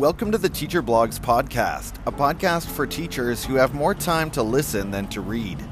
Welcome 0.00 0.32
to 0.32 0.38
the 0.38 0.48
Teacher 0.48 0.82
Blogs 0.82 1.20
Podcast, 1.20 1.96
a 2.06 2.10
podcast 2.10 2.64
for 2.68 2.86
teachers 2.86 3.44
who 3.44 3.56
have 3.56 3.74
more 3.74 3.94
time 3.94 4.30
to 4.30 4.42
listen 4.42 4.90
than 4.90 5.06
to 5.08 5.20
read. 5.20 5.62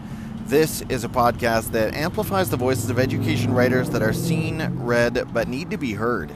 This 0.45 0.83
is 0.91 1.03
a 1.03 1.09
podcast 1.09 1.71
that 1.71 1.95
amplifies 1.95 2.51
the 2.51 2.59
voices 2.59 2.91
of 2.91 2.99
education 2.99 3.55
writers 3.55 3.89
that 3.89 4.03
are 4.03 4.13
seen, 4.13 4.61
read, 4.81 5.33
but 5.33 5.49
need 5.49 5.71
to 5.71 5.79
be 5.79 5.95
heard. 5.95 6.31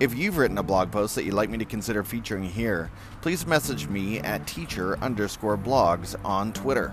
If 0.00 0.12
you've 0.18 0.38
written 0.38 0.58
a 0.58 0.64
blog 0.64 0.90
post 0.90 1.14
that 1.14 1.22
you'd 1.22 1.34
like 1.34 1.48
me 1.48 1.58
to 1.58 1.64
consider 1.64 2.02
featuring 2.02 2.42
here, 2.42 2.90
please 3.20 3.46
message 3.46 3.86
me 3.86 4.18
at 4.18 4.48
teacher 4.48 4.98
underscore 4.98 5.56
blogs 5.56 6.16
on 6.24 6.52
Twitter. 6.52 6.92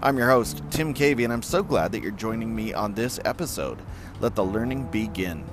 I'm 0.00 0.16
your 0.16 0.30
host, 0.30 0.62
Tim 0.70 0.94
Cavey, 0.94 1.24
and 1.24 1.32
I'm 1.32 1.42
so 1.42 1.62
glad 1.62 1.92
that 1.92 2.00
you're 2.00 2.12
joining 2.12 2.56
me 2.56 2.72
on 2.72 2.94
this 2.94 3.20
episode. 3.26 3.78
Let 4.20 4.34
the 4.34 4.46
learning 4.46 4.84
begin. 4.84 5.44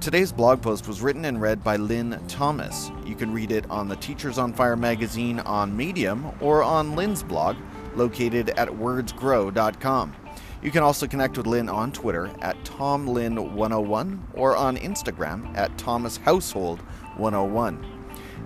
Today's 0.00 0.30
blog 0.30 0.62
post 0.62 0.86
was 0.86 1.02
written 1.02 1.24
and 1.24 1.40
read 1.40 1.64
by 1.64 1.74
Lynn 1.76 2.20
Thomas. 2.28 2.92
You 3.04 3.16
can 3.16 3.32
read 3.32 3.50
it 3.50 3.68
on 3.70 3.88
the 3.88 3.96
Teachers 3.96 4.38
on 4.38 4.52
Fire 4.52 4.76
magazine 4.76 5.40
on 5.40 5.76
Medium 5.76 6.30
or 6.40 6.62
on 6.62 6.94
Lynn's 6.94 7.24
blog, 7.24 7.56
located 7.96 8.50
at 8.50 8.68
wordsgrow.com. 8.68 10.14
You 10.62 10.70
can 10.70 10.84
also 10.84 11.08
connect 11.08 11.36
with 11.36 11.46
Lynn 11.46 11.68
on 11.68 11.92
Twitter 11.92 12.30
at 12.40 12.56
TomLynn101 12.64 14.18
or 14.34 14.56
on 14.56 14.76
Instagram 14.76 15.56
at 15.56 15.76
ThomasHousehold101. 15.76 17.84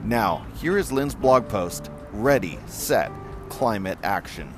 Now, 0.05 0.47
here 0.57 0.79
is 0.79 0.91
Lynn's 0.91 1.15
blog 1.15 1.47
post 1.49 1.91
Ready, 2.13 2.59
Set, 2.67 3.13
Climate 3.51 3.99
Action. 4.03 4.53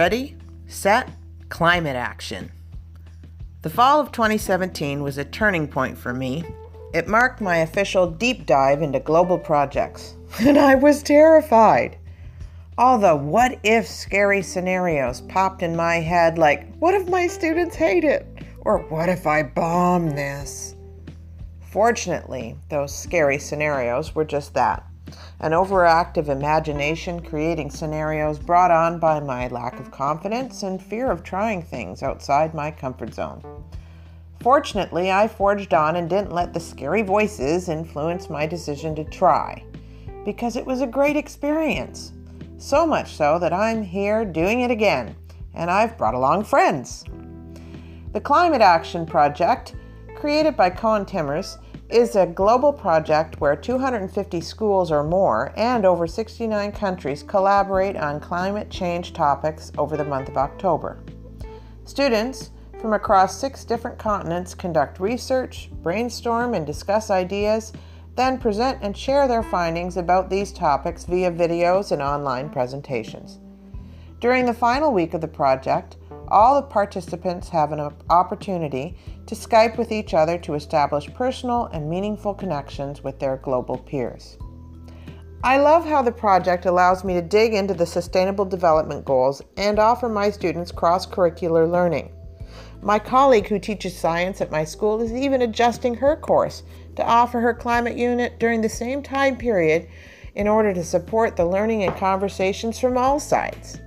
Ready, 0.00 0.34
set, 0.66 1.10
climate 1.50 1.94
action. 1.94 2.50
The 3.60 3.68
fall 3.68 4.00
of 4.00 4.12
2017 4.12 5.02
was 5.02 5.18
a 5.18 5.26
turning 5.26 5.68
point 5.68 5.98
for 5.98 6.14
me. 6.14 6.42
It 6.94 7.06
marked 7.06 7.42
my 7.42 7.58
official 7.58 8.06
deep 8.06 8.46
dive 8.46 8.80
into 8.80 8.98
global 8.98 9.36
projects, 9.36 10.16
and 10.40 10.56
I 10.56 10.74
was 10.74 11.02
terrified. 11.02 11.98
All 12.78 12.98
the 12.98 13.14
what 13.14 13.58
if 13.62 13.86
scary 13.86 14.40
scenarios 14.40 15.20
popped 15.20 15.62
in 15.62 15.76
my 15.76 15.96
head 15.96 16.38
like, 16.38 16.74
what 16.76 16.94
if 16.94 17.06
my 17.06 17.26
students 17.26 17.76
hate 17.76 18.04
it? 18.04 18.26
Or 18.62 18.78
what 18.78 19.10
if 19.10 19.26
I 19.26 19.42
bomb 19.42 20.08
this? 20.08 20.76
Fortunately, 21.60 22.56
those 22.70 22.96
scary 22.96 23.38
scenarios 23.38 24.14
were 24.14 24.24
just 24.24 24.54
that 24.54 24.89
an 25.40 25.52
overactive 25.52 26.28
imagination 26.28 27.20
creating 27.20 27.70
scenarios 27.70 28.38
brought 28.38 28.70
on 28.70 28.98
by 28.98 29.20
my 29.20 29.48
lack 29.48 29.78
of 29.80 29.90
confidence 29.90 30.62
and 30.62 30.82
fear 30.82 31.10
of 31.10 31.22
trying 31.22 31.62
things 31.62 32.02
outside 32.02 32.54
my 32.54 32.70
comfort 32.70 33.14
zone. 33.14 33.42
Fortunately, 34.40 35.10
I 35.10 35.28
forged 35.28 35.74
on 35.74 35.96
and 35.96 36.08
didn't 36.08 36.32
let 36.32 36.54
the 36.54 36.60
scary 36.60 37.02
voices 37.02 37.68
influence 37.68 38.30
my 38.30 38.46
decision 38.46 38.94
to 38.94 39.04
try, 39.04 39.62
because 40.24 40.56
it 40.56 40.64
was 40.64 40.80
a 40.80 40.86
great 40.86 41.16
experience. 41.16 42.12
So 42.56 42.86
much 42.86 43.12
so 43.12 43.38
that 43.38 43.52
I'm 43.52 43.82
here 43.82 44.24
doing 44.24 44.60
it 44.60 44.70
again, 44.70 45.14
and 45.54 45.70
I've 45.70 45.98
brought 45.98 46.14
along 46.14 46.44
friends. 46.44 47.04
The 48.12 48.20
Climate 48.20 48.60
Action 48.60 49.06
Project, 49.06 49.74
created 50.16 50.56
by 50.56 50.70
Koen 50.70 51.04
Timmers, 51.06 51.58
is 51.92 52.14
a 52.14 52.26
global 52.26 52.72
project 52.72 53.40
where 53.40 53.56
250 53.56 54.40
schools 54.40 54.92
or 54.92 55.02
more 55.02 55.52
and 55.56 55.84
over 55.84 56.06
69 56.06 56.72
countries 56.72 57.22
collaborate 57.22 57.96
on 57.96 58.20
climate 58.20 58.70
change 58.70 59.12
topics 59.12 59.72
over 59.76 59.96
the 59.96 60.04
month 60.04 60.28
of 60.28 60.36
October. 60.36 61.02
Students 61.84 62.50
from 62.80 62.92
across 62.92 63.38
six 63.38 63.64
different 63.64 63.98
continents 63.98 64.54
conduct 64.54 65.00
research, 65.00 65.70
brainstorm, 65.82 66.54
and 66.54 66.66
discuss 66.66 67.10
ideas, 67.10 67.72
then 68.14 68.38
present 68.38 68.78
and 68.82 68.96
share 68.96 69.26
their 69.26 69.42
findings 69.42 69.96
about 69.96 70.30
these 70.30 70.52
topics 70.52 71.04
via 71.04 71.30
videos 71.30 71.92
and 71.92 72.00
online 72.00 72.48
presentations. 72.50 73.38
During 74.20 74.46
the 74.46 74.54
final 74.54 74.92
week 74.92 75.14
of 75.14 75.20
the 75.20 75.28
project, 75.28 75.96
all 76.30 76.54
the 76.56 76.66
participants 76.66 77.48
have 77.48 77.72
an 77.72 77.92
opportunity 78.08 78.96
to 79.26 79.34
Skype 79.34 79.76
with 79.76 79.92
each 79.92 80.14
other 80.14 80.38
to 80.38 80.54
establish 80.54 81.12
personal 81.14 81.66
and 81.72 81.88
meaningful 81.88 82.34
connections 82.34 83.02
with 83.02 83.18
their 83.18 83.36
global 83.38 83.78
peers. 83.78 84.38
I 85.42 85.56
love 85.56 85.86
how 85.86 86.02
the 86.02 86.12
project 86.12 86.66
allows 86.66 87.02
me 87.02 87.14
to 87.14 87.22
dig 87.22 87.54
into 87.54 87.74
the 87.74 87.86
Sustainable 87.86 88.44
Development 88.44 89.04
Goals 89.04 89.42
and 89.56 89.78
offer 89.78 90.08
my 90.08 90.30
students 90.30 90.70
cross 90.70 91.06
curricular 91.06 91.70
learning. 91.70 92.12
My 92.82 92.98
colleague 92.98 93.48
who 93.48 93.58
teaches 93.58 93.96
science 93.96 94.40
at 94.40 94.50
my 94.50 94.64
school 94.64 95.00
is 95.00 95.12
even 95.12 95.42
adjusting 95.42 95.94
her 95.94 96.16
course 96.16 96.62
to 96.96 97.04
offer 97.04 97.40
her 97.40 97.54
climate 97.54 97.96
unit 97.96 98.38
during 98.38 98.60
the 98.60 98.68
same 98.68 99.02
time 99.02 99.36
period 99.36 99.88
in 100.34 100.46
order 100.46 100.72
to 100.72 100.84
support 100.84 101.36
the 101.36 101.44
learning 101.44 101.84
and 101.84 101.96
conversations 101.96 102.78
from 102.78 102.96
all 102.96 103.18
sides. 103.18 103.78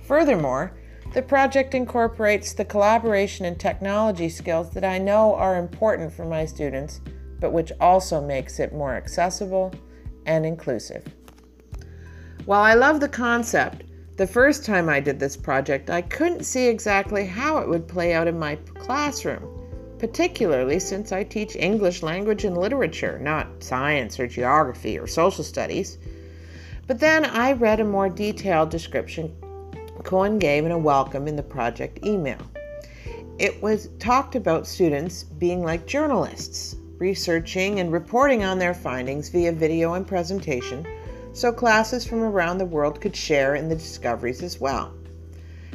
Furthermore, 0.00 0.74
the 1.12 1.22
project 1.22 1.74
incorporates 1.74 2.54
the 2.54 2.64
collaboration 2.64 3.44
and 3.44 3.60
technology 3.60 4.30
skills 4.30 4.70
that 4.70 4.84
I 4.84 4.96
know 4.96 5.34
are 5.34 5.58
important 5.58 6.10
for 6.10 6.24
my 6.24 6.46
students, 6.46 7.02
but 7.38 7.52
which 7.52 7.70
also 7.80 8.20
makes 8.20 8.58
it 8.58 8.72
more 8.72 8.94
accessible 8.94 9.74
and 10.24 10.46
inclusive. 10.46 11.04
While 12.46 12.62
I 12.62 12.72
love 12.74 13.00
the 13.00 13.08
concept, 13.08 13.84
the 14.16 14.26
first 14.26 14.64
time 14.64 14.88
I 14.88 15.00
did 15.00 15.20
this 15.20 15.36
project, 15.36 15.90
I 15.90 16.00
couldn't 16.00 16.44
see 16.44 16.66
exactly 16.66 17.26
how 17.26 17.58
it 17.58 17.68
would 17.68 17.86
play 17.86 18.14
out 18.14 18.26
in 18.26 18.38
my 18.38 18.56
classroom, 18.74 19.46
particularly 19.98 20.78
since 20.78 21.12
I 21.12 21.24
teach 21.24 21.56
English 21.56 22.02
language 22.02 22.44
and 22.44 22.56
literature, 22.56 23.18
not 23.18 23.62
science 23.62 24.18
or 24.18 24.26
geography 24.26 24.98
or 24.98 25.06
social 25.06 25.44
studies. 25.44 25.98
But 26.86 27.00
then 27.00 27.26
I 27.26 27.52
read 27.52 27.80
a 27.80 27.84
more 27.84 28.08
detailed 28.08 28.70
description 28.70 29.34
Koen 30.02 30.38
gave 30.38 30.64
in 30.64 30.72
a 30.72 30.78
welcome 30.78 31.28
in 31.28 31.36
the 31.36 31.42
project 31.42 32.04
email. 32.04 32.40
It 33.38 33.62
was 33.62 33.88
talked 33.98 34.34
about 34.34 34.66
students 34.66 35.22
being 35.22 35.62
like 35.62 35.86
journalists, 35.86 36.76
researching 36.98 37.80
and 37.80 37.92
reporting 37.92 38.44
on 38.44 38.58
their 38.58 38.74
findings 38.74 39.28
via 39.28 39.52
video 39.52 39.94
and 39.94 40.06
presentation, 40.06 40.86
so 41.32 41.52
classes 41.52 42.04
from 42.04 42.22
around 42.22 42.58
the 42.58 42.66
world 42.66 43.00
could 43.00 43.16
share 43.16 43.54
in 43.54 43.68
the 43.68 43.74
discoveries 43.74 44.42
as 44.42 44.60
well. 44.60 44.92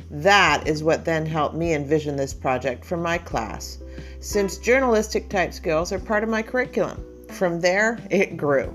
That 0.10 0.68
is 0.68 0.84
what 0.84 1.06
then 1.06 1.26
helped 1.26 1.56
me 1.56 1.74
envision 1.74 2.16
this 2.16 2.34
project 2.34 2.86
for 2.86 2.98
my 2.98 3.18
class, 3.18 3.80
since 4.20 4.58
journalistic 4.58 5.30
type 5.30 5.54
skills 5.54 5.92
are 5.92 6.00
part 6.00 6.24
of 6.24 6.30
my 6.30 6.42
curriculum. 6.42 7.04
From 7.30 7.60
there, 7.60 8.00
it 8.10 8.38
grew. 8.38 8.74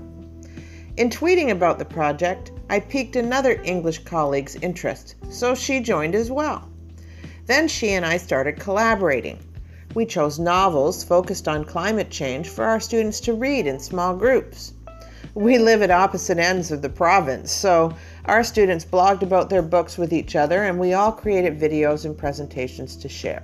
In 0.97 1.09
tweeting 1.09 1.49
about 1.49 1.79
the 1.79 1.85
project, 1.85 2.51
I 2.69 2.79
piqued 2.79 3.15
another 3.15 3.61
English 3.63 3.99
colleague's 3.99 4.55
interest, 4.55 5.15
so 5.29 5.53
she 5.53 5.79
joined 5.79 6.15
as 6.15 6.31
well. 6.31 6.69
Then 7.45 7.67
she 7.67 7.89
and 7.89 8.05
I 8.05 8.17
started 8.17 8.59
collaborating. 8.59 9.37
We 9.93 10.05
chose 10.05 10.39
novels 10.39 11.03
focused 11.03 11.47
on 11.47 11.65
climate 11.65 12.09
change 12.09 12.49
for 12.49 12.63
our 12.63 12.79
students 12.79 13.19
to 13.21 13.33
read 13.33 13.67
in 13.67 13.79
small 13.79 14.15
groups. 14.15 14.73
We 15.35 15.57
live 15.57 15.81
at 15.81 15.91
opposite 15.91 16.39
ends 16.39 16.71
of 16.71 16.81
the 16.81 16.89
province, 16.89 17.51
so 17.51 17.93
our 18.25 18.43
students 18.43 18.85
blogged 18.85 19.23
about 19.23 19.49
their 19.49 19.61
books 19.61 19.97
with 19.97 20.13
each 20.13 20.35
other 20.35 20.63
and 20.63 20.79
we 20.79 20.93
all 20.93 21.11
created 21.11 21.59
videos 21.59 22.05
and 22.05 22.17
presentations 22.17 22.95
to 22.97 23.09
share. 23.09 23.43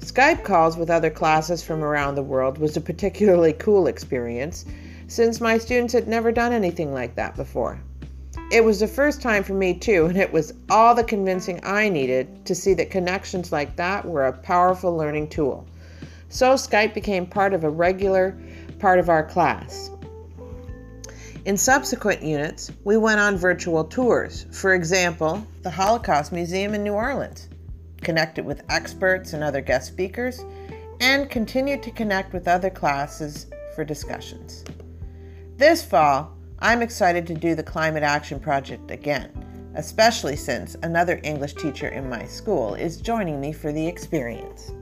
Skype 0.00 0.42
calls 0.42 0.76
with 0.76 0.90
other 0.90 1.10
classes 1.10 1.62
from 1.62 1.84
around 1.84 2.14
the 2.14 2.22
world 2.22 2.58
was 2.58 2.76
a 2.76 2.80
particularly 2.80 3.52
cool 3.52 3.86
experience 3.86 4.64
since 5.06 5.40
my 5.40 5.58
students 5.58 5.92
had 5.92 6.08
never 6.08 6.32
done 6.32 6.52
anything 6.52 6.92
like 6.92 7.14
that 7.14 7.36
before. 7.36 7.80
It 8.50 8.64
was 8.64 8.80
the 8.80 8.88
first 8.88 9.20
time 9.20 9.44
for 9.44 9.52
me 9.52 9.74
too, 9.74 10.06
and 10.06 10.16
it 10.16 10.32
was 10.32 10.54
all 10.70 10.94
the 10.94 11.04
convincing 11.04 11.60
I 11.62 11.90
needed 11.90 12.46
to 12.46 12.54
see 12.54 12.72
that 12.74 12.90
connections 12.90 13.52
like 13.52 13.76
that 13.76 14.06
were 14.06 14.26
a 14.26 14.32
powerful 14.32 14.96
learning 14.96 15.28
tool. 15.28 15.66
So 16.30 16.54
Skype 16.54 16.94
became 16.94 17.26
part 17.26 17.52
of 17.52 17.64
a 17.64 17.70
regular 17.70 18.38
part 18.78 18.98
of 18.98 19.10
our 19.10 19.22
class. 19.22 19.90
In 21.44 21.58
subsequent 21.58 22.22
units, 22.22 22.70
we 22.84 22.96
went 22.96 23.20
on 23.20 23.36
virtual 23.36 23.84
tours. 23.84 24.46
For 24.50 24.74
example, 24.74 25.46
the 25.62 25.70
Holocaust 25.70 26.32
Museum 26.32 26.72
in 26.72 26.82
New 26.82 26.94
Orleans, 26.94 27.48
connected 28.00 28.46
with 28.46 28.62
experts 28.70 29.34
and 29.34 29.44
other 29.44 29.60
guest 29.60 29.88
speakers, 29.88 30.42
and 31.00 31.28
continued 31.28 31.82
to 31.82 31.90
connect 31.90 32.32
with 32.32 32.48
other 32.48 32.70
classes 32.70 33.46
for 33.74 33.84
discussions. 33.84 34.64
This 35.56 35.84
fall, 35.84 36.37
I'm 36.60 36.82
excited 36.82 37.24
to 37.28 37.34
do 37.34 37.54
the 37.54 37.62
Climate 37.62 38.02
Action 38.02 38.40
Project 38.40 38.90
again, 38.90 39.30
especially 39.76 40.34
since 40.34 40.74
another 40.82 41.20
English 41.22 41.54
teacher 41.54 41.86
in 41.86 42.08
my 42.08 42.24
school 42.26 42.74
is 42.74 43.00
joining 43.00 43.40
me 43.40 43.52
for 43.52 43.70
the 43.70 43.86
experience. 43.86 44.72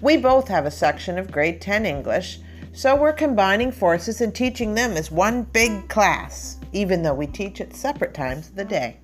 We 0.00 0.16
both 0.16 0.46
have 0.46 0.64
a 0.64 0.70
section 0.70 1.18
of 1.18 1.32
grade 1.32 1.60
10 1.60 1.86
English, 1.86 2.38
so 2.72 2.94
we're 2.94 3.12
combining 3.12 3.72
forces 3.72 4.20
and 4.20 4.32
teaching 4.32 4.74
them 4.74 4.92
as 4.92 5.10
one 5.10 5.42
big 5.42 5.88
class, 5.88 6.58
even 6.72 7.02
though 7.02 7.14
we 7.14 7.26
teach 7.26 7.60
at 7.60 7.74
separate 7.74 8.14
times 8.14 8.50
of 8.50 8.54
the 8.54 8.64
day. 8.64 9.00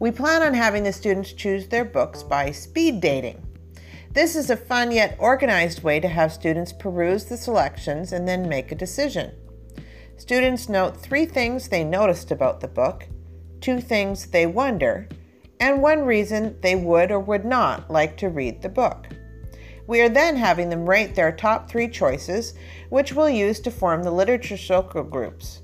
We 0.00 0.10
plan 0.10 0.42
on 0.42 0.52
having 0.52 0.82
the 0.82 0.92
students 0.92 1.32
choose 1.32 1.66
their 1.66 1.86
books 1.86 2.22
by 2.22 2.50
speed 2.50 3.00
dating. 3.00 3.40
This 4.12 4.36
is 4.36 4.50
a 4.50 4.56
fun 4.56 4.92
yet 4.92 5.16
organized 5.18 5.82
way 5.82 5.98
to 6.00 6.08
have 6.08 6.30
students 6.30 6.74
peruse 6.74 7.24
the 7.24 7.38
selections 7.38 8.12
and 8.12 8.28
then 8.28 8.50
make 8.50 8.70
a 8.70 8.74
decision. 8.74 9.32
Students 10.20 10.68
note 10.68 10.98
three 10.98 11.24
things 11.24 11.66
they 11.66 11.82
noticed 11.82 12.30
about 12.30 12.60
the 12.60 12.68
book, 12.68 13.08
two 13.62 13.80
things 13.80 14.26
they 14.26 14.44
wonder, 14.44 15.08
and 15.60 15.80
one 15.80 16.02
reason 16.02 16.58
they 16.60 16.76
would 16.76 17.10
or 17.10 17.18
would 17.20 17.46
not 17.46 17.90
like 17.90 18.18
to 18.18 18.28
read 18.28 18.60
the 18.60 18.68
book. 18.68 19.06
We 19.86 20.02
are 20.02 20.10
then 20.10 20.36
having 20.36 20.68
them 20.68 20.86
rate 20.86 21.14
their 21.14 21.32
top 21.32 21.70
three 21.70 21.88
choices, 21.88 22.52
which 22.90 23.14
we'll 23.14 23.30
use 23.30 23.60
to 23.60 23.70
form 23.70 24.02
the 24.02 24.10
literature 24.10 24.58
circle 24.58 25.04
groups. 25.04 25.62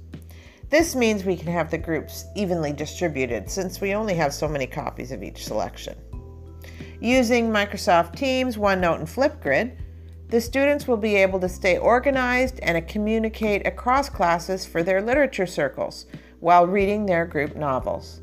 This 0.70 0.96
means 0.96 1.22
we 1.22 1.36
can 1.36 1.52
have 1.52 1.70
the 1.70 1.76
groups 1.76 2.24
evenly 2.34 2.72
distributed 2.72 3.50
since 3.50 3.82
we 3.82 3.92
only 3.92 4.14
have 4.14 4.32
so 4.32 4.48
many 4.48 4.66
copies 4.66 5.12
of 5.12 5.22
each 5.22 5.44
selection. 5.44 5.98
Using 6.98 7.50
Microsoft 7.50 8.16
Teams, 8.16 8.56
OneNote, 8.56 9.00
and 9.00 9.06
Flipgrid, 9.06 9.76
the 10.28 10.40
students 10.40 10.88
will 10.88 10.96
be 10.96 11.14
able 11.14 11.38
to 11.38 11.48
stay 11.48 11.78
organized 11.78 12.58
and 12.60 12.88
communicate 12.88 13.64
across 13.66 14.08
classes 14.08 14.66
for 14.66 14.82
their 14.82 15.00
literature 15.00 15.46
circles 15.46 16.06
while 16.40 16.66
reading 16.66 17.06
their 17.06 17.24
group 17.24 17.54
novels. 17.54 18.20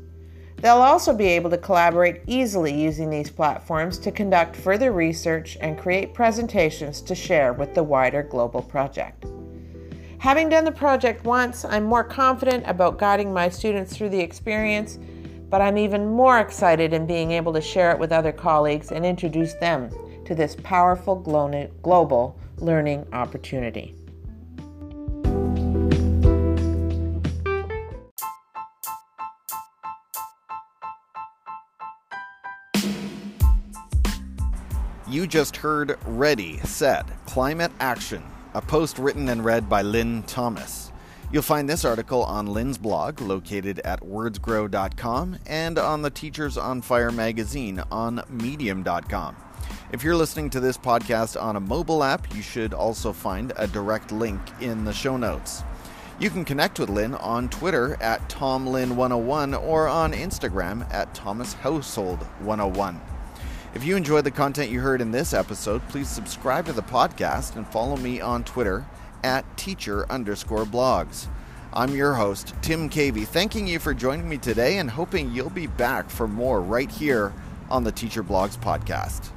They'll 0.56 0.76
also 0.76 1.14
be 1.14 1.26
able 1.28 1.50
to 1.50 1.58
collaborate 1.58 2.22
easily 2.26 2.72
using 2.72 3.10
these 3.10 3.30
platforms 3.30 3.98
to 3.98 4.12
conduct 4.12 4.54
further 4.54 4.92
research 4.92 5.56
and 5.60 5.78
create 5.78 6.14
presentations 6.14 7.00
to 7.02 7.14
share 7.14 7.52
with 7.52 7.74
the 7.74 7.82
wider 7.82 8.22
global 8.22 8.62
project. 8.62 9.24
Having 10.18 10.50
done 10.50 10.64
the 10.64 10.72
project 10.72 11.24
once, 11.24 11.64
I'm 11.64 11.84
more 11.84 12.04
confident 12.04 12.64
about 12.66 12.98
guiding 12.98 13.32
my 13.32 13.48
students 13.48 13.96
through 13.96 14.10
the 14.10 14.20
experience, 14.20 14.98
but 15.50 15.60
I'm 15.60 15.76
even 15.76 16.08
more 16.08 16.40
excited 16.40 16.92
in 16.92 17.06
being 17.06 17.30
able 17.32 17.52
to 17.52 17.60
share 17.60 17.90
it 17.92 17.98
with 17.98 18.12
other 18.12 18.32
colleagues 18.32 18.90
and 18.90 19.04
introduce 19.04 19.54
them 19.54 19.90
to 20.24 20.34
this 20.34 20.56
powerful 20.62 21.16
global 21.82 22.38
learning 22.58 23.06
opportunity. 23.12 23.94
You 35.14 35.28
just 35.28 35.56
heard 35.56 35.96
Ready, 36.06 36.58
Set, 36.64 37.06
Climate 37.26 37.70
Action, 37.78 38.20
a 38.52 38.60
post 38.60 38.98
written 38.98 39.28
and 39.28 39.44
read 39.44 39.68
by 39.68 39.82
Lynn 39.82 40.24
Thomas. 40.24 40.90
You'll 41.30 41.42
find 41.42 41.68
this 41.68 41.84
article 41.84 42.24
on 42.24 42.46
Lynn's 42.46 42.78
blog, 42.78 43.20
located 43.20 43.78
at 43.80 44.00
wordsgrow.com, 44.00 45.38
and 45.46 45.78
on 45.78 46.02
the 46.02 46.10
Teachers 46.10 46.56
on 46.56 46.80
Fire 46.80 47.12
magazine 47.12 47.82
on 47.92 48.22
medium.com. 48.28 49.36
If 49.94 50.02
you're 50.02 50.16
listening 50.16 50.50
to 50.50 50.58
this 50.58 50.76
podcast 50.76 51.40
on 51.40 51.54
a 51.54 51.60
mobile 51.60 52.02
app, 52.02 52.34
you 52.34 52.42
should 52.42 52.74
also 52.74 53.12
find 53.12 53.52
a 53.54 53.68
direct 53.68 54.10
link 54.10 54.40
in 54.60 54.84
the 54.84 54.92
show 54.92 55.16
notes. 55.16 55.62
You 56.18 56.30
can 56.30 56.44
connect 56.44 56.80
with 56.80 56.90
Lynn 56.90 57.14
on 57.14 57.48
Twitter 57.48 57.96
at 58.00 58.28
TomLynn101 58.28 59.62
or 59.62 59.86
on 59.86 60.12
Instagram 60.12 60.92
at 60.92 61.14
ThomasHousehold101. 61.14 62.98
If 63.76 63.84
you 63.84 63.94
enjoyed 63.94 64.24
the 64.24 64.32
content 64.32 64.72
you 64.72 64.80
heard 64.80 65.00
in 65.00 65.12
this 65.12 65.32
episode, 65.32 65.80
please 65.88 66.08
subscribe 66.08 66.66
to 66.66 66.72
the 66.72 66.82
podcast 66.82 67.54
and 67.54 67.64
follow 67.64 67.96
me 67.96 68.20
on 68.20 68.42
Twitter 68.42 68.84
at 69.22 69.44
teacher 69.56 70.10
underscore 70.10 70.64
blogs. 70.64 71.28
I'm 71.72 71.94
your 71.94 72.14
host, 72.14 72.52
Tim 72.62 72.90
Cavey, 72.90 73.24
thanking 73.24 73.68
you 73.68 73.78
for 73.78 73.94
joining 73.94 74.28
me 74.28 74.38
today 74.38 74.78
and 74.78 74.90
hoping 74.90 75.30
you'll 75.30 75.50
be 75.50 75.68
back 75.68 76.10
for 76.10 76.26
more 76.26 76.60
right 76.60 76.90
here 76.90 77.32
on 77.70 77.84
the 77.84 77.92
Teacher 77.92 78.24
Blogs 78.24 78.58
podcast. 78.58 79.30